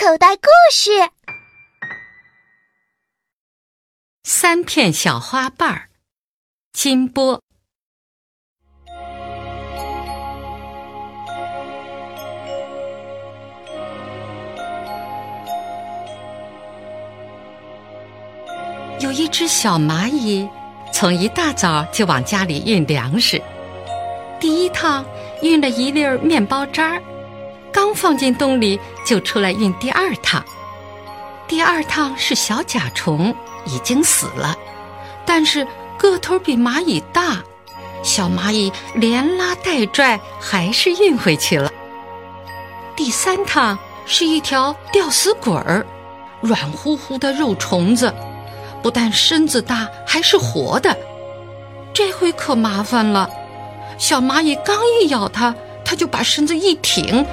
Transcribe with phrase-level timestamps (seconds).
[0.00, 0.90] 口袋故事：
[4.22, 5.88] 三片小花瓣儿，
[6.72, 7.42] 金波。
[19.00, 20.48] 有一只小蚂蚁，
[20.92, 23.42] 从一大早就往家里运粮食。
[24.38, 25.04] 第一趟
[25.42, 27.02] 运了一粒儿面包渣儿。
[27.80, 30.44] 刚放进洞里，就出来运第二趟。
[31.46, 33.32] 第二趟是小甲虫，
[33.66, 34.58] 已经死了，
[35.24, 35.64] 但是
[35.96, 37.40] 个头比蚂蚁大，
[38.02, 41.70] 小蚂蚁连拉带拽，还是运回去了。
[42.96, 45.86] 第三趟是一条吊死鬼儿，
[46.40, 48.12] 软乎乎的肉虫子，
[48.82, 50.98] 不但身子大，还是活的。
[51.94, 53.30] 这回可麻烦了，
[53.98, 57.24] 小蚂蚁刚一咬它，它就把身子一挺。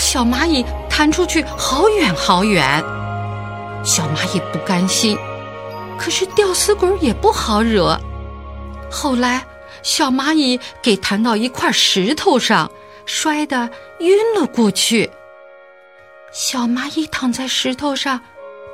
[0.00, 2.82] 小蚂蚁弹出去好远好远，
[3.84, 5.16] 小蚂蚁不甘心，
[5.98, 8.00] 可是吊死鬼也不好惹。
[8.90, 9.46] 后来，
[9.82, 12.72] 小蚂蚁给弹到一块石头上，
[13.04, 15.10] 摔得晕了过去。
[16.32, 18.20] 小蚂蚁躺在石头上，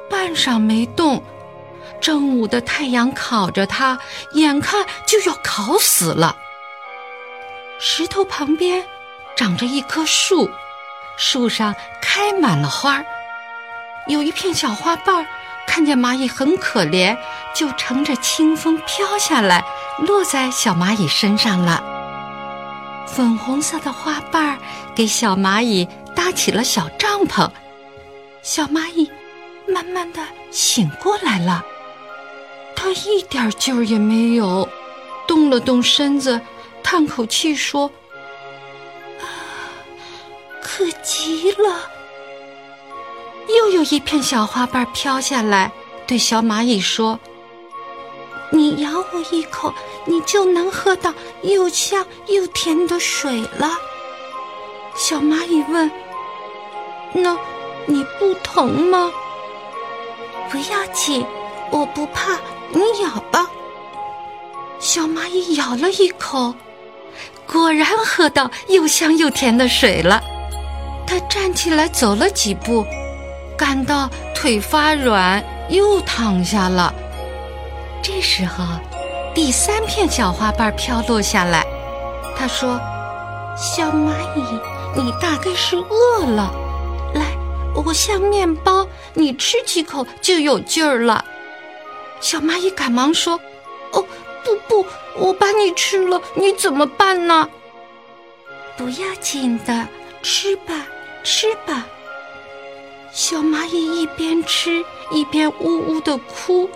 [0.08, 1.22] 半晌没动。
[2.00, 3.98] 正午的太阳烤着它，
[4.32, 6.36] 眼看就要烤死了。
[7.80, 8.86] 石头旁边
[9.36, 10.48] 长着一棵树。
[11.16, 13.06] 树上开满了花儿，
[14.06, 15.26] 有一片小花瓣儿，
[15.66, 17.16] 看见蚂蚁很可怜，
[17.54, 19.64] 就乘着清风飘下来，
[20.06, 21.82] 落在小蚂蚁身上了。
[23.06, 24.58] 粉红色的花瓣儿
[24.94, 27.48] 给小蚂蚁搭起了小帐篷，
[28.42, 29.10] 小蚂蚁
[29.66, 30.20] 慢慢的
[30.50, 31.64] 醒过来了，
[32.74, 34.68] 它一点劲儿也没有，
[35.26, 36.40] 动了动身子，
[36.82, 37.90] 叹口气说。
[40.76, 41.88] 可极了！
[43.48, 45.72] 又有一片小花瓣飘下来，
[46.06, 47.18] 对小蚂蚁说
[48.52, 49.72] ：“你咬我一口，
[50.04, 53.70] 你就能喝到又香又甜的水了。”
[54.94, 55.90] 小蚂蚁问
[57.14, 57.34] ：“那
[57.86, 59.10] 你不疼吗
[60.52, 61.24] ？”“不要紧，
[61.70, 62.38] 我不怕，
[62.70, 63.48] 你咬吧。”
[64.78, 66.54] 小蚂蚁咬了一口，
[67.50, 70.22] 果然喝到又香又甜的水了。
[71.06, 72.84] 他站起来走了几步，
[73.56, 76.92] 感到腿发软，又躺下了。
[78.02, 78.64] 这时候，
[79.34, 81.64] 第三片小花瓣飘落下来。
[82.36, 82.78] 他说
[83.56, 84.42] ：“小蚂蚁，
[84.94, 86.52] 你大概是饿了，
[87.14, 87.22] 来，
[87.74, 91.24] 我像面包，你吃几口就有劲儿了。”
[92.20, 93.40] 小蚂蚁赶忙说
[93.92, 94.04] ：“哦，
[94.44, 94.86] 不不，
[95.16, 97.48] 我把你吃了，你怎么办呢？”
[98.76, 99.86] 不要紧的，
[100.22, 100.74] 吃吧。
[101.26, 101.84] 吃吧，
[103.12, 106.70] 小蚂蚁一边吃一边呜呜的哭，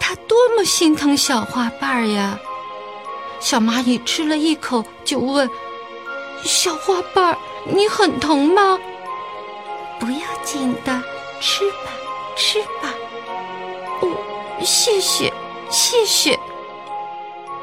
[0.00, 2.40] 它多么心疼小花瓣呀！
[3.40, 5.48] 小蚂蚁吃了一口，就问
[6.44, 7.36] ：“小花瓣，
[7.66, 8.78] 你很疼吗
[10.00, 11.02] ？”“不要紧的，
[11.38, 11.90] 吃吧，
[12.36, 12.88] 吃吧。
[14.00, 14.08] ”“哦，
[14.64, 15.30] 谢谢，
[15.68, 16.40] 谢谢。”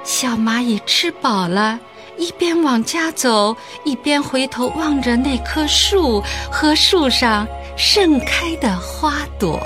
[0.06, 1.80] 小蚂蚁吃饱了。
[2.22, 6.22] 一边往家走，一边回头望着那棵树
[6.52, 9.60] 和树上盛开的花朵。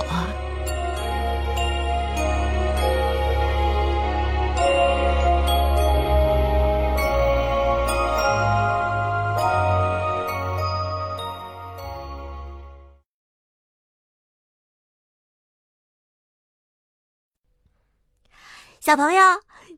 [18.79, 19.21] 小朋友。